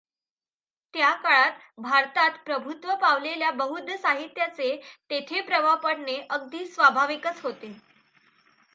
[0.93, 4.75] त्या काळात भारतात प्रभुत्व पावलेल्या बौद्ध साहित्याचा
[5.09, 7.73] तेथे प्रभाव पडणे अगदी स्वाभाविकच होते.